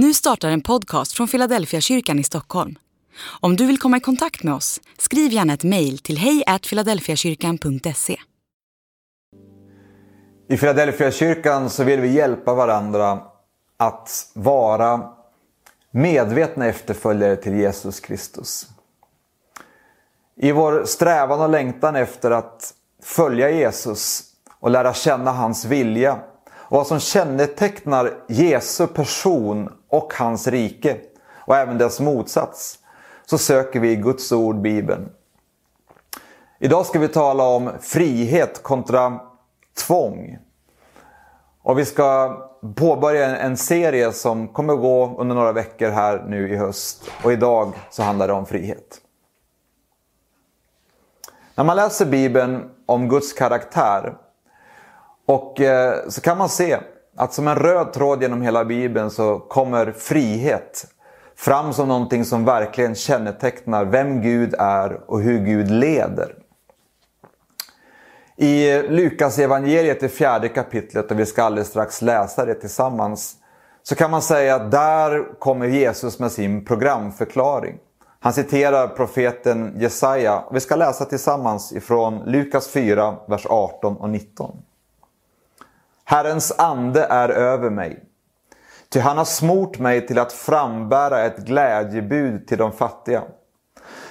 Nu 0.00 0.14
startar 0.14 0.48
en 0.48 0.60
podcast 0.60 1.12
från 1.12 1.28
Philadelphia 1.28 1.80
kyrkan 1.80 2.18
i 2.18 2.24
Stockholm. 2.24 2.78
Om 3.40 3.56
du 3.56 3.66
vill 3.66 3.78
komma 3.78 3.96
i 3.96 4.00
kontakt 4.00 4.42
med 4.42 4.54
oss, 4.54 4.80
skriv 4.98 5.32
gärna 5.32 5.52
ett 5.52 5.64
mejl 5.64 5.98
till 5.98 6.18
hejfiladelfiakyrkan.se. 6.18 8.16
I 10.48 10.56
Philadelphia 10.56 11.10
kyrkan 11.10 11.70
så 11.70 11.84
vill 11.84 12.00
vi 12.00 12.12
hjälpa 12.12 12.54
varandra 12.54 13.20
att 13.76 14.30
vara 14.34 15.10
medvetna 15.90 16.66
efterföljare 16.66 17.36
till 17.36 17.54
Jesus 17.54 18.00
Kristus. 18.00 18.66
I 20.36 20.52
vår 20.52 20.84
strävan 20.84 21.40
och 21.40 21.50
längtan 21.50 21.96
efter 21.96 22.30
att 22.30 22.74
följa 23.02 23.50
Jesus 23.50 24.22
och 24.60 24.70
lära 24.70 24.94
känna 24.94 25.32
hans 25.32 25.64
vilja 25.64 26.18
vad 26.68 26.86
som 26.86 27.00
kännetecknar 27.00 28.14
Jesu 28.26 28.86
person 28.86 29.72
och 29.88 30.14
hans 30.14 30.46
rike 30.46 30.96
och 31.34 31.56
även 31.56 31.78
dess 31.78 32.00
motsats 32.00 32.78
så 33.26 33.38
söker 33.38 33.80
vi 33.80 33.90
i 33.90 33.96
Guds 33.96 34.32
ord, 34.32 34.60
Bibeln. 34.60 35.08
Idag 36.58 36.86
ska 36.86 36.98
vi 36.98 37.08
tala 37.08 37.44
om 37.44 37.70
frihet 37.80 38.62
kontra 38.62 39.20
tvång. 39.86 40.38
Och 41.62 41.78
vi 41.78 41.84
ska 41.84 42.36
påbörja 42.76 43.36
en 43.36 43.56
serie 43.56 44.12
som 44.12 44.48
kommer 44.48 44.74
gå 44.74 45.16
under 45.18 45.34
några 45.34 45.52
veckor 45.52 45.88
här 45.88 46.24
nu 46.28 46.52
i 46.52 46.56
höst. 46.56 47.10
Och 47.24 47.32
idag 47.32 47.72
så 47.90 48.02
handlar 48.02 48.28
det 48.28 48.34
om 48.34 48.46
frihet. 48.46 49.00
När 51.54 51.64
man 51.64 51.76
läser 51.76 52.06
Bibeln 52.06 52.70
om 52.86 53.08
Guds 53.08 53.32
karaktär 53.32 54.16
och 55.28 55.60
eh, 55.60 56.08
så 56.08 56.20
kan 56.20 56.38
man 56.38 56.48
se 56.48 56.78
att 57.16 57.32
som 57.32 57.48
en 57.48 57.56
röd 57.56 57.92
tråd 57.92 58.22
genom 58.22 58.42
hela 58.42 58.64
Bibeln 58.64 59.10
så 59.10 59.38
kommer 59.38 59.92
frihet 59.92 60.86
fram 61.36 61.72
som 61.72 61.88
någonting 61.88 62.24
som 62.24 62.44
verkligen 62.44 62.94
kännetecknar 62.94 63.84
vem 63.84 64.22
Gud 64.22 64.54
är 64.58 65.10
och 65.10 65.20
hur 65.20 65.38
Gud 65.38 65.70
leder. 65.70 66.34
I 68.36 68.82
Lukas 68.82 69.38
evangeliet 69.38 70.02
i 70.02 70.08
fjärde 70.08 70.48
kapitlet, 70.48 71.10
och 71.10 71.18
vi 71.18 71.26
ska 71.26 71.42
alldeles 71.42 71.68
strax 71.68 72.02
läsa 72.02 72.44
det 72.44 72.54
tillsammans, 72.54 73.36
så 73.82 73.94
kan 73.94 74.10
man 74.10 74.22
säga 74.22 74.54
att 74.54 74.70
där 74.70 75.38
kommer 75.38 75.66
Jesus 75.66 76.18
med 76.18 76.32
sin 76.32 76.64
programförklaring. 76.64 77.78
Han 78.20 78.32
citerar 78.32 78.88
profeten 78.88 79.74
Jesaja. 79.76 80.44
Vi 80.52 80.60
ska 80.60 80.76
läsa 80.76 81.04
tillsammans 81.04 81.72
ifrån 81.72 82.22
Lukas 82.26 82.68
4, 82.68 83.16
vers 83.26 83.46
18 83.46 83.96
och 83.96 84.10
19. 84.10 84.56
Herrens 86.10 86.52
ande 86.58 87.04
är 87.04 87.28
över 87.28 87.70
mig. 87.70 88.04
Ty 88.88 89.00
han 89.00 89.18
har 89.18 89.24
smort 89.24 89.78
mig 89.78 90.06
till 90.06 90.18
att 90.18 90.32
frambära 90.32 91.20
ett 91.20 91.38
glädjebud 91.38 92.48
till 92.48 92.58
de 92.58 92.72
fattiga. 92.72 93.22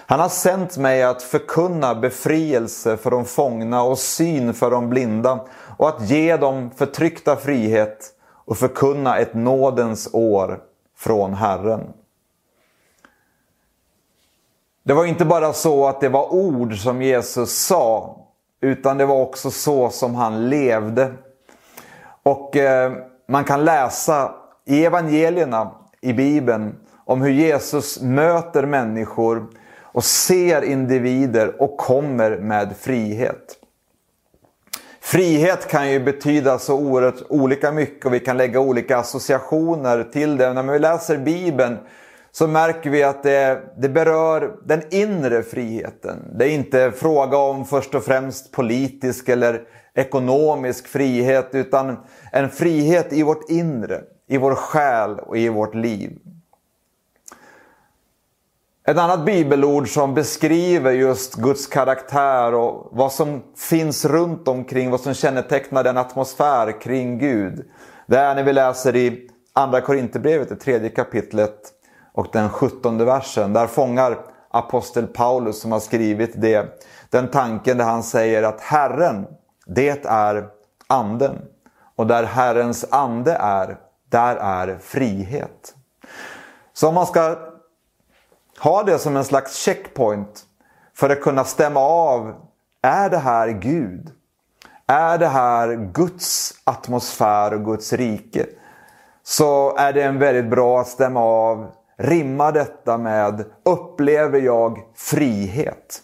Han 0.06 0.20
har 0.20 0.30
sänt 0.30 0.78
mig 0.78 1.04
att 1.04 1.24
förkunna 1.24 1.96
befrielse 1.96 2.98
för 2.98 3.12
de 3.12 3.26
fångna 3.26 3.84
och 3.84 4.00
syn 4.00 4.54
för 4.54 4.72
de 4.72 4.90
blinda 4.90 5.46
och 5.78 5.90
att 5.90 6.10
ge 6.10 6.38
dem 6.38 6.72
förtryckta 6.76 7.36
frihet 7.36 8.12
och 8.46 8.58
förkunna 8.58 9.18
ett 9.18 9.34
nådens 9.34 10.10
år 10.14 10.60
från 10.98 11.34
Herren. 11.34 11.94
Det 14.84 14.94
var 14.94 15.06
inte 15.06 15.26
bara 15.26 15.54
så 15.54 15.88
att 15.88 16.02
det 16.02 16.10
var 16.10 16.34
ord 16.34 16.78
som 16.78 17.02
Jesus 17.02 17.66
sa 17.66 18.18
utan 18.62 18.98
det 18.98 19.06
var 19.06 19.22
också 19.22 19.52
så 19.52 19.90
som 19.90 20.16
han 20.16 20.50
levde. 20.50 21.14
Och 22.28 22.56
eh, 22.56 22.92
man 23.28 23.44
kan 23.44 23.66
läsa 23.66 24.36
i 24.66 24.86
evangelierna 24.86 25.72
i 26.02 26.14
Bibeln 26.14 26.76
om 27.06 27.22
hur 27.22 27.32
Jesus 27.32 28.02
möter 28.02 28.66
människor 28.66 29.48
och 29.82 30.04
ser 30.04 30.62
individer 30.62 31.62
och 31.62 31.78
kommer 31.78 32.38
med 32.38 32.76
frihet. 32.80 33.58
Frihet 35.02 35.68
kan 35.68 35.92
ju 35.92 36.00
betyda 36.00 36.60
så 36.60 36.76
oerhört 36.76 37.22
olika 37.30 37.72
mycket 37.72 38.06
och 38.06 38.14
vi 38.14 38.20
kan 38.20 38.38
lägga 38.38 38.60
olika 38.60 38.98
associationer 38.98 40.04
till 40.04 40.38
det. 40.38 40.54
När 40.54 40.64
vi 40.64 40.80
läser 40.80 41.18
Bibeln 41.18 41.78
så 42.32 42.48
märker 42.48 42.90
vi 42.90 43.04
att 43.04 43.24
det, 43.24 43.62
det, 43.78 43.90
berör 43.90 44.52
den 44.66 44.82
inre 44.90 45.44
friheten. 45.44 46.18
Det 46.36 46.46
är 46.46 46.50
inte 46.50 46.92
fråga 46.92 47.38
om 47.38 47.66
först 47.66 47.96
och 47.96 48.04
främst 48.04 48.52
politisk 48.52 49.30
eller 49.30 49.62
ekonomisk 49.98 50.88
frihet 50.88 51.50
utan 51.52 51.98
en 52.32 52.50
frihet 52.50 53.14
i 53.14 53.24
vårt 53.24 53.50
inre, 53.50 54.02
i 54.28 54.38
vår 54.38 54.56
själ 54.56 55.20
och 55.20 55.38
i 55.38 55.50
vårt 55.50 55.76
liv. 55.76 56.20
Ett 58.88 58.98
annat 58.98 59.26
bibelord 59.26 59.94
som 59.94 60.14
beskriver 60.14 60.92
just 60.92 61.36
Guds 61.36 61.68
karaktär 61.68 62.54
och 62.54 62.90
vad 62.92 63.12
som 63.12 63.44
finns 63.56 64.06
runt 64.06 64.48
omkring, 64.48 64.92
vad 64.92 65.02
som 65.02 65.14
kännetecknar 65.14 65.84
den 65.84 65.98
atmosfär 65.98 66.82
kring 66.82 67.18
Gud. 67.18 67.66
Det 68.06 68.18
är 68.18 68.36
när 68.36 68.44
vi 68.44 68.54
läser 68.54 68.96
i 68.96 69.30
Andra 69.54 69.82
Korinthierbrevet, 69.82 70.50
det 70.50 70.56
tredje 70.56 70.90
kapitlet 70.90 71.60
och 72.14 72.28
den 72.32 72.50
sjuttonde 72.50 73.06
versen. 73.06 73.54
Där 73.54 73.68
fångar 73.68 74.18
apostel 74.52 75.08
Paulus 75.08 75.62
som 75.62 75.72
har 75.72 75.80
skrivit 75.80 76.42
det, 76.42 76.84
den 77.10 77.28
tanken 77.28 77.78
där 77.78 77.86
han 77.86 78.04
säger 78.04 78.44
att 78.44 78.62
Herren, 78.62 79.26
det 79.68 80.06
är 80.06 80.50
anden. 80.88 81.42
Och 81.96 82.08
där 82.08 82.24
Herrens 82.24 82.86
ande 82.92 83.34
är, 83.34 83.78
där 84.10 84.36
är 84.36 84.78
frihet. 84.78 85.76
Så 86.74 86.88
om 86.88 86.96
man 86.96 87.08
ska 87.08 87.38
ha 88.60 88.84
det 88.84 89.00
som 89.00 89.16
en 89.16 89.26
slags 89.26 89.56
checkpoint 89.56 90.46
för 90.94 91.10
att 91.10 91.22
kunna 91.22 91.44
stämma 91.44 91.80
av, 91.80 92.34
är 92.82 93.10
det 93.10 93.18
här 93.18 93.50
Gud? 93.50 94.12
Är 94.88 95.18
det 95.18 95.28
här 95.28 95.92
Guds 95.94 96.54
atmosfär 96.64 97.54
och 97.54 97.66
Guds 97.66 97.94
rike? 97.94 98.46
Så 99.24 99.78
är 99.78 99.94
det 99.94 100.04
en 100.04 100.20
väldigt 100.20 100.50
bra 100.50 100.82
att 100.82 100.88
stämma 100.88 101.20
av, 101.20 101.72
rimma 101.98 102.52
detta 102.52 102.98
med, 102.98 103.46
upplever 103.66 104.40
jag 104.40 104.80
frihet? 104.96 106.04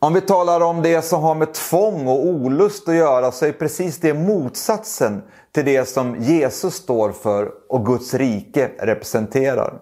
Om 0.00 0.14
vi 0.14 0.20
talar 0.20 0.60
om 0.60 0.82
det 0.82 1.02
som 1.02 1.22
har 1.22 1.34
med 1.34 1.54
tvång 1.54 2.06
och 2.06 2.26
olust 2.26 2.88
att 2.88 2.94
göra 2.94 3.32
så 3.32 3.46
är 3.46 3.52
precis 3.52 3.98
det 3.98 4.14
motsatsen 4.14 5.22
till 5.52 5.64
det 5.64 5.88
som 5.88 6.16
Jesus 6.16 6.74
står 6.74 7.12
för 7.12 7.50
och 7.68 7.86
Guds 7.86 8.14
rike 8.14 8.70
representerar. 8.78 9.78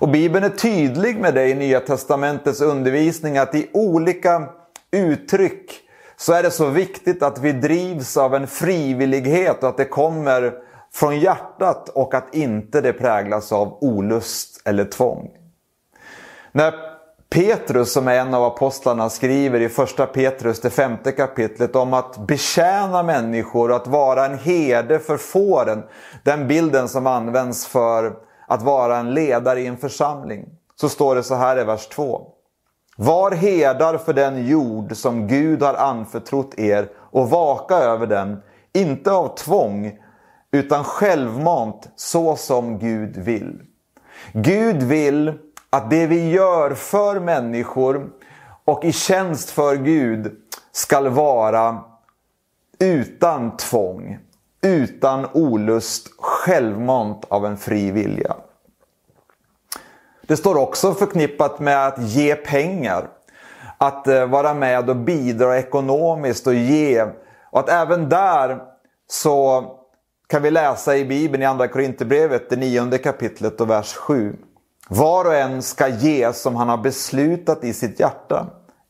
Och 0.00 0.08
Bibeln 0.08 0.44
är 0.44 0.48
tydlig 0.48 1.20
med 1.20 1.34
det 1.34 1.48
i 1.48 1.54
Nya 1.54 1.80
Testamentets 1.80 2.60
undervisning 2.60 3.38
att 3.38 3.54
i 3.54 3.70
olika 3.72 4.48
uttryck 4.90 5.80
så 6.16 6.32
är 6.32 6.42
det 6.42 6.50
så 6.50 6.66
viktigt 6.66 7.22
att 7.22 7.38
vi 7.38 7.52
drivs 7.52 8.16
av 8.16 8.34
en 8.34 8.46
frivillighet 8.46 9.62
och 9.62 9.68
att 9.68 9.76
det 9.76 9.84
kommer 9.84 10.52
från 10.92 11.20
hjärtat 11.20 11.88
och 11.88 12.14
att 12.14 12.34
inte 12.34 12.80
det 12.80 12.92
präglas 12.92 13.52
av 13.52 13.78
olust 13.80 14.62
eller 14.64 14.84
tvång. 14.84 15.30
När 16.52 16.89
Petrus 17.30 17.92
som 17.92 18.08
är 18.08 18.14
en 18.14 18.34
av 18.34 18.44
apostlarna 18.44 19.10
skriver 19.10 19.60
i 19.60 19.68
första 19.68 20.06
Petrus 20.06 20.60
det 20.60 20.70
femte 20.70 21.12
kapitlet 21.12 21.76
om 21.76 21.94
att 21.94 22.26
betjäna 22.26 23.02
människor 23.02 23.70
och 23.70 23.76
att 23.76 23.86
vara 23.86 24.26
en 24.26 24.38
herde 24.38 24.98
för 24.98 25.16
fåren. 25.16 25.82
Den 26.24 26.48
bilden 26.48 26.88
som 26.88 27.06
används 27.06 27.66
för 27.66 28.16
att 28.46 28.62
vara 28.62 28.96
en 28.96 29.14
ledare 29.14 29.60
i 29.60 29.66
en 29.66 29.76
församling. 29.76 30.48
Så 30.76 30.88
står 30.88 31.14
det 31.14 31.22
så 31.22 31.34
här 31.34 31.60
i 31.60 31.64
vers 31.64 31.88
2. 31.88 32.26
Var 32.96 33.30
herdar 33.30 33.98
för 33.98 34.12
den 34.12 34.46
jord 34.46 34.96
som 34.96 35.26
Gud 35.26 35.62
har 35.62 35.74
anförtrott 35.74 36.58
er 36.58 36.88
och 36.96 37.30
vaka 37.30 37.74
över 37.74 38.06
den, 38.06 38.42
inte 38.72 39.12
av 39.12 39.36
tvång 39.36 39.98
utan 40.52 40.84
självmant 40.84 41.88
så 41.96 42.36
som 42.36 42.78
Gud 42.78 43.16
vill. 43.16 43.60
Gud 44.32 44.82
vill 44.82 45.38
att 45.70 45.90
det 45.90 46.06
vi 46.06 46.30
gör 46.30 46.74
för 46.74 47.20
människor 47.20 48.10
och 48.64 48.84
i 48.84 48.92
tjänst 48.92 49.50
för 49.50 49.76
Gud 49.76 50.36
skall 50.72 51.08
vara 51.08 51.84
utan 52.78 53.56
tvång, 53.56 54.18
utan 54.62 55.26
olust, 55.32 56.08
självmant 56.18 57.24
av 57.28 57.46
en 57.46 57.56
fri 57.56 57.90
vilja. 57.90 58.36
Det 60.22 60.36
står 60.36 60.56
också 60.56 60.94
förknippat 60.94 61.60
med 61.60 61.86
att 61.86 61.98
ge 61.98 62.34
pengar. 62.34 63.08
Att 63.78 64.06
eh, 64.06 64.26
vara 64.26 64.54
med 64.54 64.90
och 64.90 64.96
bidra 64.96 65.58
ekonomiskt 65.58 66.46
och 66.46 66.54
ge. 66.54 67.06
Och 67.50 67.60
att 67.60 67.68
även 67.68 68.08
där 68.08 68.58
så 69.06 69.64
kan 70.26 70.42
vi 70.42 70.50
läsa 70.50 70.96
i 70.96 71.04
Bibeln 71.04 71.42
i 71.42 71.46
Andra 71.46 71.68
Korinthierbrevet, 71.68 72.50
det 72.50 72.56
nionde 72.56 72.98
kapitlet 72.98 73.60
och 73.60 73.70
vers 73.70 73.94
7. 73.94 74.36
Var 74.92 75.24
och 75.24 75.34
en 75.34 75.62
ska 75.62 75.88
ge 75.88 76.32
som 76.32 76.56
han 76.56 76.68
har 76.68 76.78
beslutat 76.78 77.64
i 77.64 77.72
sitt 77.72 78.00
hjärta. 78.00 78.46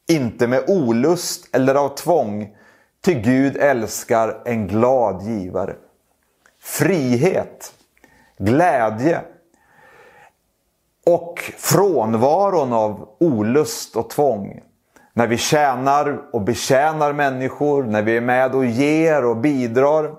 Inte 0.09 0.47
med 0.47 0.65
olust 0.69 1.57
eller 1.57 1.75
av 1.75 1.89
tvång. 1.89 2.57
Ty 3.05 3.15
Gud 3.15 3.57
älskar 3.57 4.43
en 4.45 4.67
glad 4.69 5.23
givare. 5.23 5.77
frihet, 6.61 7.73
glädje 8.39 9.21
och 11.07 11.53
frånvaron 11.57 12.73
av 12.73 13.09
olust 13.21 13.97
och 13.97 14.11
tvång. 14.11 14.61
När 15.13 15.27
vi 15.27 15.37
tjänar 15.37 16.21
och 16.33 16.41
betjänar 16.41 17.13
människor, 17.13 17.83
när 17.83 18.03
vi 18.03 18.17
är 18.17 18.21
med 18.21 18.55
och 18.55 18.67
ger 18.67 19.25
och 19.25 19.37
bidrar. 19.37 20.15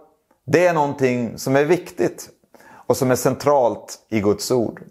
Det 0.45 0.67
är 0.67 0.73
någonting 0.73 1.37
som 1.37 1.55
är 1.55 1.65
viktigt 1.65 2.29
och 2.87 2.97
som 2.97 3.11
är 3.11 3.15
centralt 3.15 3.99
i 4.09 4.19
Guds 4.19 4.51
ord. 4.51 4.81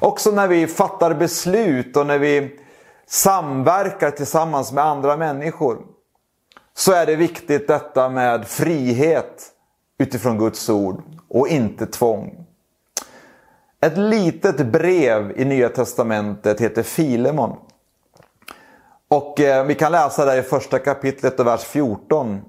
Också 0.00 0.30
när 0.30 0.48
vi 0.48 0.66
fattar 0.66 1.14
beslut 1.14 1.96
och 1.96 2.06
när 2.06 2.18
vi 2.18 2.60
samverkar 3.06 4.10
tillsammans 4.10 4.72
med 4.72 4.84
andra 4.84 5.16
människor 5.16 5.78
så 6.74 6.92
är 6.92 7.06
det 7.06 7.16
viktigt 7.16 7.68
detta 7.68 8.08
med 8.08 8.46
frihet 8.46 9.52
utifrån 9.98 10.38
Guds 10.38 10.68
ord 10.68 11.02
och 11.28 11.48
inte 11.48 11.86
tvång. 11.86 12.46
Ett 13.80 13.98
litet 13.98 14.66
brev 14.66 15.32
i 15.36 15.44
Nya 15.44 15.68
Testamentet 15.68 16.60
heter 16.60 16.82
Filemon. 16.82 17.56
Och 19.08 19.40
eh, 19.40 19.64
vi 19.64 19.74
kan 19.74 19.92
läsa 19.92 20.24
där 20.24 20.38
i 20.38 20.42
första 20.42 20.78
kapitlet 20.78 21.40
och 21.40 21.46
vers 21.46 21.60
14. 21.64 22.40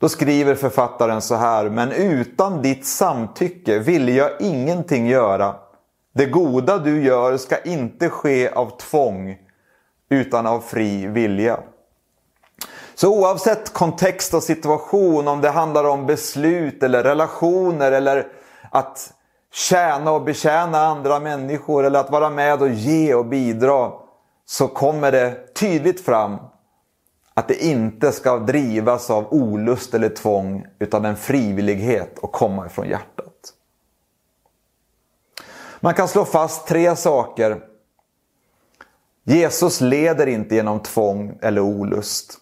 Då 0.00 0.08
skriver 0.08 0.54
författaren 0.54 1.20
så 1.20 1.34
här. 1.34 1.68
Men 1.70 1.92
utan 1.92 2.62
ditt 2.62 2.86
samtycke 2.86 3.78
vill 3.78 4.08
jag 4.08 4.30
ingenting 4.40 5.06
göra. 5.06 5.56
Det 6.14 6.26
goda 6.26 6.78
du 6.78 7.04
gör 7.04 7.36
ska 7.36 7.58
inte 7.58 8.08
ske 8.08 8.48
av 8.48 8.76
tvång 8.76 9.38
utan 10.10 10.46
av 10.46 10.60
fri 10.60 11.06
vilja. 11.06 11.60
Så 12.94 13.18
oavsett 13.18 13.72
kontext 13.72 14.34
och 14.34 14.42
situation, 14.42 15.28
om 15.28 15.40
det 15.40 15.50
handlar 15.50 15.84
om 15.84 16.06
beslut 16.06 16.82
eller 16.82 17.02
relationer 17.02 17.92
eller 17.92 18.26
att 18.70 19.12
tjäna 19.52 20.12
och 20.12 20.22
betjäna 20.22 20.78
andra 20.78 21.20
människor 21.20 21.84
eller 21.84 22.00
att 22.00 22.10
vara 22.10 22.30
med 22.30 22.62
och 22.62 22.68
ge 22.68 23.14
och 23.14 23.26
bidra 23.26 23.92
så 24.46 24.68
kommer 24.68 25.12
det 25.12 25.54
tydligt 25.54 26.04
fram 26.04 26.36
att 27.34 27.48
det 27.48 27.64
inte 27.64 28.12
ska 28.12 28.38
drivas 28.38 29.10
av 29.10 29.32
olust 29.32 29.94
eller 29.94 30.08
tvång 30.08 30.66
utan 30.78 31.04
en 31.04 31.16
frivillighet 31.16 32.18
och 32.18 32.32
komma 32.32 32.66
ifrån 32.66 32.88
hjärtat. 32.88 33.33
Man 35.84 35.94
kan 35.94 36.08
slå 36.08 36.24
fast 36.24 36.66
tre 36.66 36.96
saker. 36.96 37.64
Jesus 39.24 39.80
leder 39.80 40.26
inte 40.26 40.54
genom 40.54 40.80
tvång 40.80 41.38
eller 41.42 41.60
olust. 41.60 42.38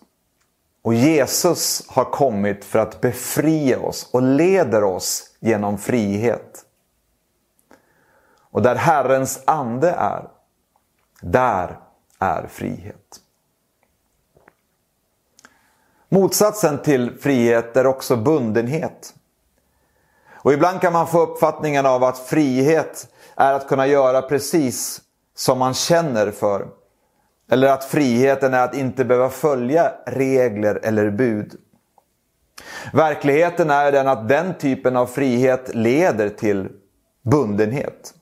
Och 0.82 0.94
Jesus 0.94 1.84
har 1.88 2.04
kommit 2.04 2.64
för 2.64 2.78
att 2.78 3.00
befria 3.00 3.80
oss 3.80 4.08
och 4.12 4.22
leder 4.22 4.84
oss 4.84 5.36
genom 5.40 5.78
frihet. 5.78 6.64
Och 8.50 8.62
där 8.62 8.74
Herrens 8.74 9.42
ande 9.46 9.90
är, 9.90 10.28
där 11.20 11.78
är 12.18 12.46
frihet. 12.46 13.20
Motsatsen 16.08 16.82
till 16.82 17.18
frihet 17.20 17.76
är 17.76 17.86
också 17.86 18.16
bundenhet. 18.16 19.14
Och 20.32 20.52
ibland 20.52 20.80
kan 20.80 20.92
man 20.92 21.06
få 21.06 21.20
uppfattningen 21.20 21.86
av 21.86 22.04
att 22.04 22.18
frihet 22.18 23.08
är 23.36 23.52
att 23.52 23.68
kunna 23.68 23.86
göra 23.86 24.22
precis 24.22 25.00
som 25.34 25.58
man 25.58 25.74
känner 25.74 26.30
för. 26.30 26.66
Eller 27.50 27.68
att 27.68 27.84
friheten 27.84 28.54
är 28.54 28.64
att 28.64 28.74
inte 28.74 29.04
behöva 29.04 29.28
följa 29.28 29.92
regler 30.06 30.80
eller 30.82 31.10
bud. 31.10 31.54
Verkligheten 32.92 33.70
är 33.70 33.92
den 33.92 34.08
att 34.08 34.28
den 34.28 34.54
typen 34.54 34.96
av 34.96 35.06
frihet 35.06 35.74
leder 35.74 36.28
till 36.28 36.68
bundenhet. 37.22 38.14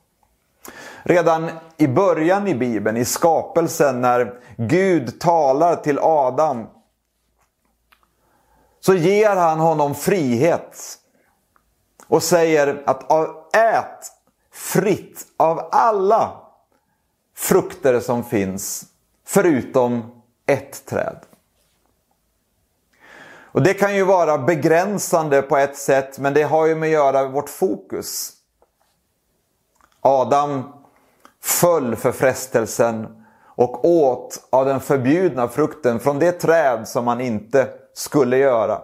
Redan 1.02 1.50
i 1.76 1.88
början 1.88 2.48
i 2.48 2.54
Bibeln, 2.54 2.96
i 2.96 3.04
skapelsen, 3.04 4.00
när 4.00 4.40
Gud 4.56 5.20
talar 5.20 5.76
till 5.76 5.98
Adam 5.98 6.66
så 8.80 8.94
ger 8.94 9.36
han 9.36 9.58
honom 9.58 9.94
frihet 9.94 10.98
och 12.06 12.22
säger 12.22 12.82
att 12.86 13.12
ät 13.56 14.19
fritt 14.72 15.26
av 15.36 15.68
alla 15.72 16.40
frukter 17.36 18.00
som 18.00 18.24
finns 18.24 18.84
förutom 19.26 20.22
ett 20.46 20.86
träd. 20.86 21.16
Och 23.52 23.62
Det 23.62 23.74
kan 23.74 23.94
ju 23.94 24.04
vara 24.04 24.38
begränsande 24.38 25.42
på 25.42 25.56
ett 25.56 25.76
sätt 25.76 26.18
men 26.18 26.34
det 26.34 26.42
har 26.42 26.66
ju 26.66 26.74
med 26.74 26.86
att 26.86 26.92
göra 26.92 27.22
med 27.22 27.32
vårt 27.32 27.48
fokus. 27.48 28.32
Adam 30.00 30.72
föll 31.42 31.96
för 31.96 32.12
frestelsen 32.12 33.24
och 33.44 33.84
åt 33.84 34.48
av 34.50 34.66
den 34.66 34.80
förbjudna 34.80 35.48
frukten 35.48 36.00
från 36.00 36.18
det 36.18 36.32
träd 36.32 36.88
som 36.88 37.04
man 37.04 37.20
inte 37.20 37.68
skulle 37.94 38.36
göra. 38.36 38.82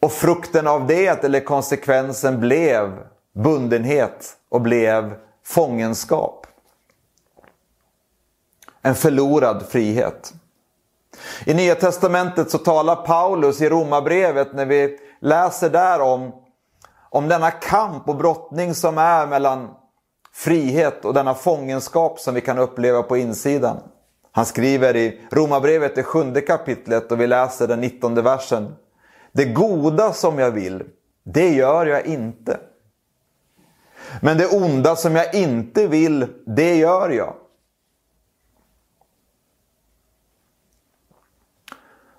Och 0.00 0.12
frukten 0.12 0.66
av 0.66 0.86
det, 0.86 1.24
eller 1.24 1.40
konsekvensen, 1.40 2.40
blev 2.40 2.98
bundenhet 3.32 4.36
och 4.48 4.60
blev 4.60 5.14
fångenskap. 5.44 6.46
En 8.82 8.94
förlorad 8.94 9.66
frihet. 9.68 10.32
I 11.46 11.54
Nya 11.54 11.74
Testamentet 11.74 12.50
så 12.50 12.58
talar 12.58 12.96
Paulus 12.96 13.60
i 13.60 13.68
Romarbrevet 13.68 14.54
när 14.54 14.66
vi 14.66 14.98
läser 15.20 15.70
där 15.70 16.00
om, 16.00 16.32
om 17.10 17.28
denna 17.28 17.50
kamp 17.50 18.08
och 18.08 18.16
brottning 18.16 18.74
som 18.74 18.98
är 18.98 19.26
mellan 19.26 19.70
frihet 20.32 21.04
och 21.04 21.14
denna 21.14 21.34
fångenskap 21.34 22.20
som 22.20 22.34
vi 22.34 22.40
kan 22.40 22.58
uppleva 22.58 23.02
på 23.02 23.16
insidan. 23.16 23.76
Han 24.32 24.46
skriver 24.46 24.96
i 24.96 25.20
Romarbrevet 25.30 25.94
det 25.94 26.02
sjunde 26.02 26.40
kapitlet 26.40 27.12
och 27.12 27.20
vi 27.20 27.26
läser 27.26 27.68
den 27.68 27.80
nittonde 27.80 28.22
versen. 28.22 28.74
Det 29.32 29.44
goda 29.44 30.12
som 30.12 30.38
jag 30.38 30.50
vill, 30.50 30.82
det 31.24 31.48
gör 31.48 31.86
jag 31.86 32.06
inte. 32.06 32.58
Men 34.20 34.38
det 34.38 34.46
onda 34.46 34.96
som 34.96 35.16
jag 35.16 35.34
inte 35.34 35.86
vill, 35.86 36.26
det 36.46 36.76
gör 36.76 37.10
jag. 37.10 37.34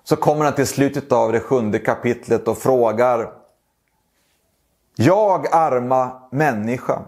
Så 0.04 0.16
kommer 0.16 0.44
han 0.44 0.54
till 0.54 0.66
slutet 0.66 1.12
av 1.12 1.32
det 1.32 1.40
sjunde 1.40 1.78
kapitlet 1.78 2.48
och 2.48 2.58
frågar 2.58 3.32
Jag 4.96 5.46
arma 5.54 6.28
människa, 6.32 7.02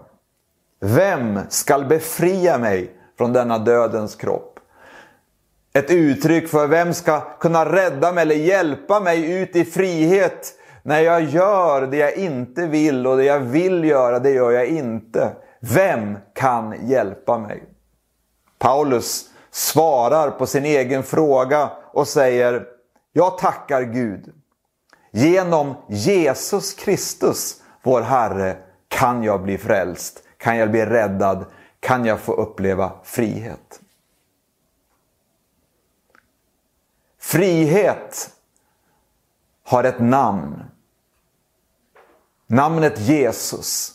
vem 0.79 1.39
skall 1.49 1.85
befria 1.85 2.57
mig 2.57 2.95
från 3.17 3.33
denna 3.33 3.57
dödens 3.57 4.15
kropp? 4.15 4.59
Ett 5.73 5.91
uttryck 5.91 6.49
för 6.49 6.67
vem 6.67 6.93
ska 6.93 7.19
kunna 7.19 7.71
rädda 7.71 8.11
mig 8.11 8.21
eller 8.21 8.35
hjälpa 8.35 8.99
mig 8.99 9.31
ut 9.41 9.55
i 9.55 9.65
frihet 9.65 10.53
när 10.87 10.99
jag 10.99 11.23
gör 11.23 11.87
det 11.87 11.97
jag 11.97 12.15
inte 12.15 12.67
vill 12.67 13.07
och 13.07 13.17
det 13.17 13.23
jag 13.23 13.39
vill 13.39 13.83
göra 13.83 14.19
det 14.19 14.31
gör 14.31 14.51
jag 14.51 14.65
inte. 14.65 15.35
Vem 15.59 16.17
kan 16.33 16.87
hjälpa 16.87 17.37
mig? 17.37 17.63
Paulus 18.57 19.29
svarar 19.51 20.31
på 20.31 20.45
sin 20.45 20.65
egen 20.65 21.03
fråga 21.03 21.71
och 21.93 22.07
säger 22.07 22.65
Jag 23.13 23.37
tackar 23.37 23.81
Gud. 23.81 24.33
Genom 25.11 25.75
Jesus 25.89 26.73
Kristus, 26.73 27.61
vår 27.83 28.01
Herre, 28.01 28.57
kan 28.87 29.23
jag 29.23 29.43
bli 29.43 29.57
frälst. 29.57 30.23
Kan 30.37 30.57
jag 30.57 30.71
bli 30.71 30.85
räddad? 30.85 31.45
Kan 31.79 32.05
jag 32.05 32.19
få 32.19 32.33
uppleva 32.33 32.91
frihet? 33.03 33.81
Frihet 37.19 38.29
har 39.63 39.83
ett 39.83 39.99
namn. 39.99 40.63
Namnet 42.47 42.99
Jesus. 42.99 43.93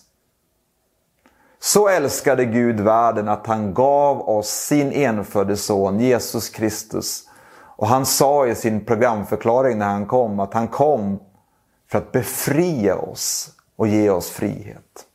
Så 1.59 1.89
älskade 1.89 2.45
Gud 2.45 2.81
världen 2.81 3.29
att 3.29 3.47
han 3.47 3.75
gav 3.75 4.29
oss 4.29 4.49
sin 4.49 4.93
enfödde 4.93 5.57
son 5.57 6.01
Jesus 6.01 6.49
Kristus. 6.49 7.29
Och 7.77 7.87
han 7.87 8.07
sa 8.07 8.47
i 8.47 8.55
sin 8.55 8.85
programförklaring 8.85 9.79
när 9.79 9.87
han 9.87 10.07
kom 10.07 10.41
att 10.41 10.55
han 10.55 10.69
kom 10.69 11.21
för 11.91 11.99
att 11.99 12.13
befria 12.13 12.97
oss 12.97 13.51
och 13.77 13.89
ge 13.89 14.11
oss 14.11 14.31
frihet. 14.31 15.07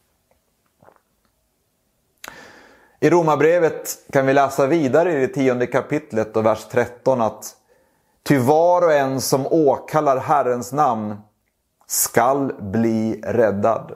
I 2.99 3.09
Romarbrevet 3.09 3.97
kan 4.11 4.25
vi 4.25 4.33
läsa 4.33 4.67
vidare 4.67 5.13
i 5.13 5.27
det 5.27 5.33
tionde 5.33 5.67
kapitlet 5.67 6.37
och 6.37 6.45
vers 6.45 6.67
13 6.71 7.21
att 7.21 7.55
Ty 8.23 8.37
var 8.37 8.81
och 8.81 8.93
en 8.93 9.21
som 9.21 9.47
åkallar 9.47 10.17
Herrens 10.17 10.73
namn 10.73 11.15
skall 11.87 12.53
bli 12.59 13.21
räddad. 13.23 13.95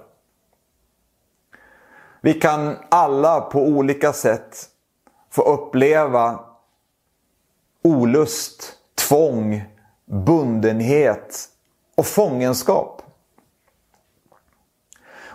Vi 2.22 2.34
kan 2.34 2.76
alla 2.90 3.42
på 3.42 3.60
olika 3.60 4.14
sätt 4.14 4.70
få 5.30 5.42
uppleva 5.42 6.40
olust, 7.84 8.74
tvång, 8.96 9.64
bundenhet 10.06 11.50
och 11.96 12.06
fångenskap. 12.06 13.02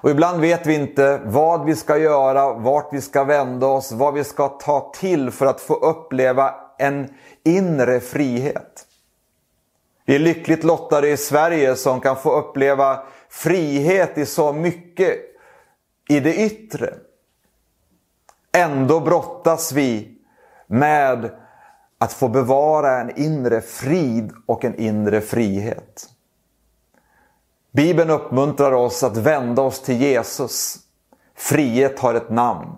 Och 0.07 0.11
ibland 0.11 0.41
vet 0.41 0.67
vi 0.67 0.75
inte 0.75 1.21
vad 1.25 1.65
vi 1.65 1.77
ska 1.77 1.99
göra, 1.99 2.53
vart 2.53 2.93
vi 2.93 3.01
ska 3.01 3.25
vända 3.25 3.67
oss, 3.67 3.93
vad 3.93 4.15
vi 4.15 4.25
ska 4.25 4.49
ta 4.49 4.93
till 4.95 5.31
för 5.31 5.47
att 5.47 5.61
få 5.61 5.75
uppleva 5.75 6.55
en 6.79 7.15
inre 7.45 8.01
frihet. 8.01 8.86
Vi 10.07 10.15
är 10.15 10.19
lyckligt 10.19 10.65
lottade 10.65 11.09
i 11.09 11.17
Sverige 11.17 11.77
som 11.77 12.01
kan 12.01 12.17
få 12.17 12.33
uppleva 12.39 13.03
frihet 13.29 14.19
i 14.19 14.27
så 14.27 14.53
mycket 14.53 15.19
i 16.09 16.21
det 16.21 16.35
yttre. 16.35 16.95
Ändå 18.53 19.01
brottas 19.01 19.73
vi 19.73 20.19
med 20.67 21.31
att 21.99 22.13
få 22.13 22.29
bevara 22.29 23.01
en 23.01 23.19
inre 23.19 23.61
frid 23.61 24.33
och 24.47 24.65
en 24.65 24.75
inre 24.75 25.21
frihet. 25.21 26.09
Bibeln 27.73 28.11
uppmuntrar 28.11 28.73
oss 28.73 29.03
att 29.03 29.17
vända 29.17 29.63
oss 29.63 29.83
till 29.83 30.01
Jesus. 30.01 30.79
Frihet 31.35 31.99
har 31.99 32.15
ett 32.15 32.31
namn. 32.31 32.69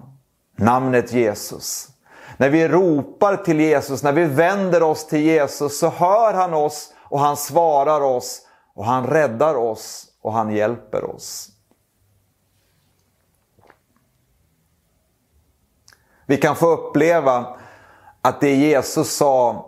Namnet 0.56 1.12
Jesus. 1.12 1.88
När 2.36 2.50
vi 2.50 2.68
ropar 2.68 3.36
till 3.36 3.60
Jesus, 3.60 4.02
när 4.02 4.12
vi 4.12 4.24
vänder 4.24 4.82
oss 4.82 5.06
till 5.06 5.20
Jesus 5.20 5.78
så 5.78 5.88
hör 5.88 6.34
han 6.34 6.54
oss 6.54 6.92
och 7.08 7.20
han 7.20 7.36
svarar 7.36 8.00
oss 8.00 8.42
och 8.74 8.84
han 8.84 9.06
räddar 9.06 9.54
oss 9.54 10.06
och 10.22 10.32
han 10.32 10.50
hjälper 10.50 11.04
oss. 11.04 11.50
Vi 16.26 16.36
kan 16.36 16.56
få 16.56 16.66
uppleva 16.66 17.56
att 18.22 18.40
det 18.40 18.54
Jesus 18.54 19.16
sa 19.16 19.64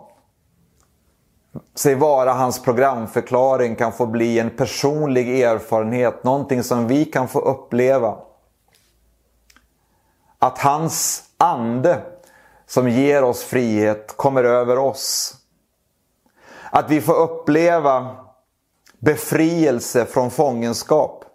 sig 1.75 1.95
vara 1.95 2.33
hans 2.33 2.61
programförklaring 2.61 3.75
kan 3.75 3.91
få 3.91 4.05
bli 4.05 4.39
en 4.39 4.49
personlig 4.49 5.41
erfarenhet, 5.41 6.23
någonting 6.23 6.63
som 6.63 6.87
vi 6.87 7.05
kan 7.05 7.27
få 7.27 7.39
uppleva. 7.39 8.17
Att 10.39 10.57
hans 10.57 11.23
ande 11.37 12.01
som 12.65 12.89
ger 12.89 13.23
oss 13.23 13.43
frihet 13.43 14.17
kommer 14.17 14.43
över 14.43 14.77
oss. 14.77 15.40
Att 16.73 16.89
vi 16.89 17.01
får 17.01 17.15
uppleva 17.15 18.15
befrielse 18.99 20.05
från 20.05 20.31
fångenskap. 20.31 21.25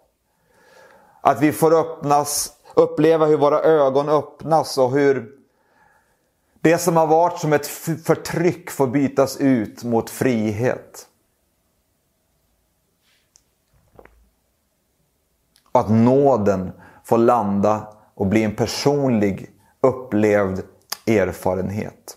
Att 1.21 1.41
vi 1.41 1.51
får 1.51 1.79
öppnas, 1.79 2.53
uppleva 2.75 3.25
hur 3.25 3.37
våra 3.37 3.61
ögon 3.61 4.09
öppnas 4.09 4.77
och 4.77 4.91
hur 4.91 5.37
det 6.61 6.77
som 6.77 6.97
har 6.97 7.07
varit 7.07 7.39
som 7.39 7.53
ett 7.53 7.67
förtryck 8.03 8.69
får 8.71 8.87
bytas 8.87 9.37
ut 9.37 9.83
mot 9.83 10.09
frihet. 10.09 11.07
Och 15.71 15.79
att 15.79 15.89
nåden 15.89 16.71
får 17.03 17.17
landa 17.17 17.93
och 18.13 18.27
bli 18.27 18.43
en 18.43 18.55
personlig 18.55 19.51
upplevd 19.81 20.63
erfarenhet. 21.07 22.16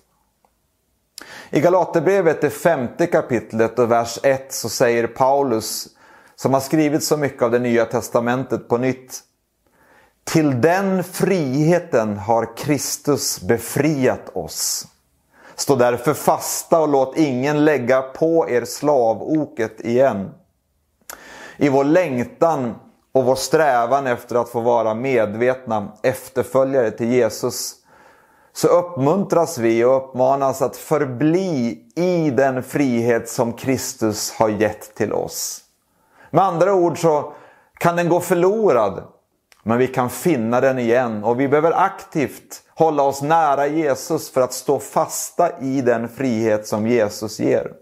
I 1.52 1.60
Galaterbrevet, 1.60 2.40
det 2.40 2.50
femte 2.50 3.06
kapitlet 3.06 3.78
och 3.78 3.90
vers 3.90 4.18
1 4.22 4.52
så 4.52 4.68
säger 4.68 5.06
Paulus, 5.06 5.88
som 6.36 6.54
har 6.54 6.60
skrivit 6.60 7.04
så 7.04 7.16
mycket 7.16 7.42
av 7.42 7.50
det 7.50 7.58
nya 7.58 7.84
testamentet 7.84 8.68
på 8.68 8.78
nytt. 8.78 9.20
Till 10.24 10.60
den 10.60 11.04
friheten 11.04 12.18
har 12.18 12.56
Kristus 12.56 13.40
befriat 13.40 14.36
oss. 14.36 14.86
Stå 15.54 15.76
därför 15.76 16.14
fasta 16.14 16.80
och 16.80 16.88
låt 16.88 17.16
ingen 17.16 17.64
lägga 17.64 18.02
på 18.02 18.48
er 18.50 18.64
slavoket 18.64 19.80
igen. 19.80 20.30
I 21.56 21.68
vår 21.68 21.84
längtan 21.84 22.74
och 23.12 23.24
vår 23.24 23.34
strävan 23.34 24.06
efter 24.06 24.36
att 24.36 24.48
få 24.48 24.60
vara 24.60 24.94
medvetna 24.94 25.92
efterföljare 26.02 26.90
till 26.90 27.12
Jesus 27.12 27.79
så 28.52 28.68
uppmuntras 28.68 29.58
vi 29.58 29.84
och 29.84 29.96
uppmanas 29.96 30.62
att 30.62 30.76
förbli 30.76 31.84
i 31.94 32.30
den 32.30 32.62
frihet 32.62 33.28
som 33.28 33.52
Kristus 33.52 34.32
har 34.32 34.48
gett 34.48 34.94
till 34.94 35.12
oss. 35.12 35.64
Med 36.30 36.44
andra 36.44 36.74
ord 36.74 36.98
så 36.98 37.32
kan 37.74 37.96
den 37.96 38.08
gå 38.08 38.20
förlorad, 38.20 39.02
men 39.62 39.78
vi 39.78 39.86
kan 39.86 40.10
finna 40.10 40.60
den 40.60 40.78
igen 40.78 41.24
och 41.24 41.40
vi 41.40 41.48
behöver 41.48 41.72
aktivt 41.72 42.62
hålla 42.74 43.02
oss 43.02 43.22
nära 43.22 43.66
Jesus 43.66 44.30
för 44.30 44.40
att 44.40 44.52
stå 44.52 44.78
fasta 44.78 45.60
i 45.60 45.80
den 45.80 46.08
frihet 46.08 46.66
som 46.66 46.86
Jesus 46.86 47.40
ger. 47.40 47.72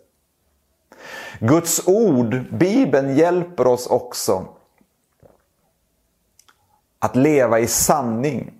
Guds 1.41 1.89
ord, 1.89 2.45
Bibeln, 2.53 3.17
hjälper 3.17 3.67
oss 3.67 3.87
också 3.87 4.45
att 6.99 7.17
leva 7.17 7.59
i 7.59 7.67
sanning. 7.67 8.58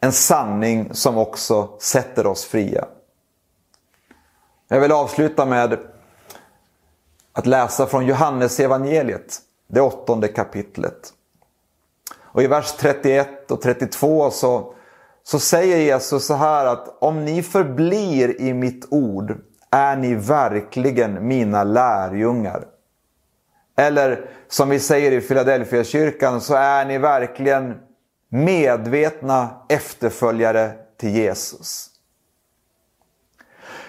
En 0.00 0.12
sanning 0.12 0.94
som 0.94 1.18
också 1.18 1.68
sätter 1.80 2.26
oss 2.26 2.44
fria. 2.44 2.84
Jag 4.68 4.80
vill 4.80 4.92
avsluta 4.92 5.44
med 5.44 5.78
att 7.32 7.46
läsa 7.46 7.86
från 7.86 8.06
Johannes 8.06 8.60
evangeliet, 8.60 9.38
det 9.68 9.80
åttonde 9.80 10.28
kapitlet. 10.28 11.12
Och 12.36 12.42
i 12.42 12.46
vers 12.46 12.72
31 12.78 13.50
och 13.50 13.62
32 13.62 14.30
så, 14.30 14.74
så 15.22 15.38
säger 15.38 15.76
Jesus 15.76 16.26
så 16.26 16.34
här 16.34 16.66
att 16.66 16.96
om 17.02 17.24
ni 17.24 17.42
förblir 17.42 18.40
i 18.40 18.54
mitt 18.54 18.86
ord 18.90 19.38
är 19.70 19.96
ni 19.96 20.14
verkligen 20.14 21.28
mina 21.28 21.64
lärjungar. 21.64 22.64
Eller 23.76 24.30
som 24.48 24.68
vi 24.68 24.80
säger 24.80 25.12
i 25.12 25.20
Philadelphia 25.20 25.84
kyrkan 25.84 26.40
så 26.40 26.54
är 26.54 26.84
ni 26.84 26.98
verkligen 26.98 27.74
medvetna 28.36 29.48
efterföljare 29.68 30.72
till 30.96 31.10
Jesus. 31.10 31.90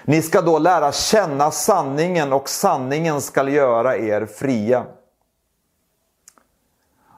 Ni 0.06 0.22
ska 0.22 0.42
då 0.42 0.60
lära 0.60 0.92
känna 0.92 1.52
sanningen 1.52 2.34
och 2.34 2.50
sanningen 2.50 3.22
ska 3.22 3.50
göra 3.50 3.98
er 3.98 4.26
fria. 4.26 4.86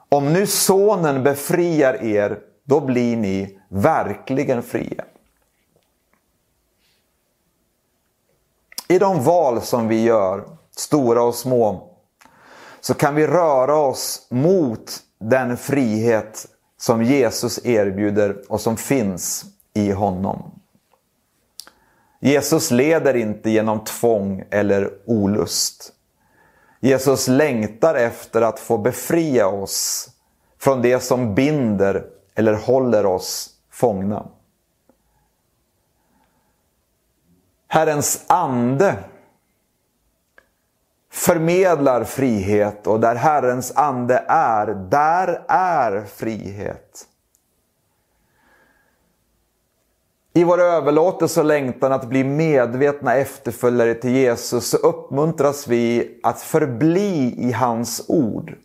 Om 0.10 0.34
nu 0.34 0.48
sonen 0.48 1.24
befriar 1.24 2.04
er, 2.04 2.40
då 2.64 2.82
blir 2.82 3.18
ni 3.18 3.60
verkligen 3.68 4.64
fria. 4.64 5.06
I 8.88 9.00
de 9.00 9.24
val 9.24 9.62
som 9.62 9.88
vi 9.88 10.04
gör, 10.04 10.50
stora 10.72 11.24
och 11.24 11.36
små, 11.36 11.96
så 12.82 12.94
kan 12.94 13.16
vi 13.16 13.28
röra 13.28 13.76
oss 13.76 14.28
mot 14.30 15.00
den 15.20 15.58
frihet 15.58 16.48
som 16.80 17.04
Jesus 17.04 17.66
erbjuder 17.66 18.38
och 18.48 18.62
som 18.62 18.78
finns 18.78 19.46
i 19.74 19.92
honom. 19.92 20.52
Jesus 22.20 22.72
leder 22.72 23.16
inte 23.16 23.50
genom 23.50 23.84
tvång 23.84 24.44
eller 24.50 24.92
olust. 25.06 25.94
Jesus 26.80 27.28
längtar 27.28 27.96
efter 27.96 28.42
att 28.42 28.60
få 28.60 28.78
befria 28.78 29.48
oss 29.48 30.10
från 30.60 30.82
det 30.82 31.00
som 31.00 31.36
binder 31.36 32.06
eller 32.36 32.54
håller 32.54 33.06
oss 33.06 33.50
fångna. 33.72 34.28
Herrens 37.68 38.24
ande 38.28 39.04
förmedlar 41.12 42.04
frihet 42.04 42.88
och 42.88 43.00
där 43.00 43.16
Herrens 43.16 43.72
ande 43.76 44.24
är, 44.28 44.68
där 44.68 45.42
är 45.48 46.06
frihet. 46.06 47.06
I 50.34 50.44
vår 50.44 50.62
överlåtelse 50.62 51.40
och 51.40 51.46
längtan 51.46 51.92
att 51.92 52.06
bli 52.06 52.24
medvetna 52.24 53.16
efterföljare 53.16 53.94
till 53.94 54.16
Jesus 54.16 54.70
så 54.70 54.78
uppmuntras 54.78 55.68
vi 55.68 56.20
att 56.24 56.42
förbli 56.42 57.36
i 57.38 57.52
hans 57.52 58.06
ord. 58.08 58.56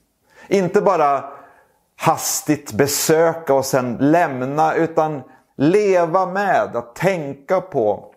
Inte 0.49 0.81
bara 0.81 1.25
hastigt 1.97 2.73
besöka 2.73 3.55
och 3.55 3.65
sen 3.65 3.97
lämna 4.01 4.75
utan 4.75 5.23
leva 5.57 6.27
med, 6.27 6.77
att 6.77 6.95
tänka 6.95 7.61
på, 7.61 8.14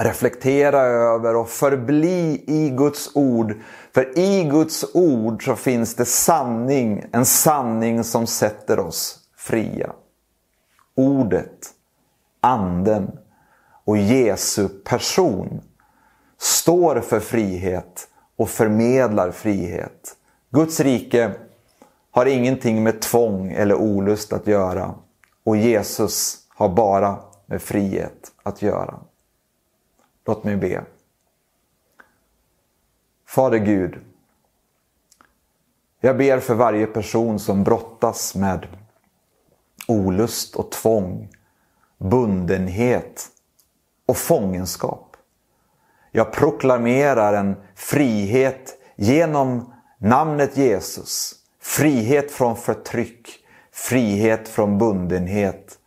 reflektera 0.00 0.80
över 0.80 1.36
och 1.36 1.48
förbli 1.48 2.44
i 2.46 2.70
Guds 2.70 3.10
ord. 3.14 3.54
För 3.94 4.18
i 4.18 4.44
Guds 4.44 4.84
ord 4.94 5.44
så 5.44 5.56
finns 5.56 5.94
det 5.94 6.04
sanning, 6.04 7.04
en 7.12 7.26
sanning 7.26 8.04
som 8.04 8.26
sätter 8.26 8.78
oss 8.78 9.18
fria. 9.36 9.92
Ordet, 10.96 11.70
anden 12.40 13.10
och 13.84 13.96
Jesu 13.96 14.68
person 14.68 15.60
står 16.38 17.00
för 17.00 17.20
frihet 17.20 18.08
och 18.36 18.48
förmedlar 18.48 19.30
frihet. 19.30 20.16
Guds 20.50 20.80
rike 20.80 21.30
har 22.10 22.26
ingenting 22.26 22.82
med 22.82 23.00
tvång 23.00 23.52
eller 23.52 23.74
olust 23.74 24.32
att 24.32 24.46
göra 24.46 24.94
och 25.44 25.56
Jesus 25.56 26.38
har 26.48 26.68
bara 26.68 27.18
med 27.46 27.62
frihet 27.62 28.32
att 28.42 28.62
göra. 28.62 29.00
Låt 30.30 30.44
mig 30.44 30.56
be. 30.56 30.84
Fader 33.26 33.58
Gud. 33.58 33.98
Jag 36.00 36.16
ber 36.16 36.40
för 36.40 36.54
varje 36.54 36.86
person 36.86 37.38
som 37.38 37.64
brottas 37.64 38.34
med 38.34 38.66
olust 39.88 40.56
och 40.56 40.70
tvång, 40.70 41.28
bundenhet 41.98 43.28
och 44.06 44.16
fångenskap. 44.16 45.16
Jag 46.10 46.32
proklamerar 46.32 47.32
en 47.32 47.56
frihet 47.74 48.78
genom 48.96 49.72
namnet 49.98 50.56
Jesus. 50.56 51.34
Frihet 51.60 52.30
från 52.30 52.56
förtryck, 52.56 53.28
frihet 53.72 54.48
från 54.48 54.78
bundenhet. 54.78 55.78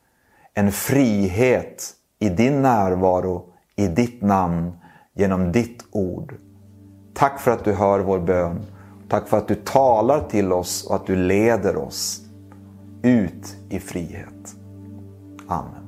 En 0.54 0.72
frihet 0.72 1.94
i 2.20 2.30
din 2.30 2.62
närvaro, 2.62 3.52
i 3.75 3.88
ditt 3.88 4.22
namn, 4.22 4.72
genom 5.13 5.51
ditt 5.51 5.86
ord. 5.92 6.36
Tack 7.13 7.39
för 7.39 7.51
att 7.51 7.65
du 7.65 7.74
hör 7.74 8.00
vår 8.00 8.20
bön. 8.20 8.60
Tack 9.10 9.27
för 9.27 9.38
att 9.38 9.48
du 9.48 9.56
talar 9.56 10.30
till 10.30 10.53
oss 10.53 10.86
och 10.88 10.96
att 10.96 11.08
du 11.08 11.15
leder 11.15 11.77
oss 11.77 12.22
ut 13.03 13.58
i 13.70 13.80
frihet. 13.80 14.56
Amen. 15.48 15.83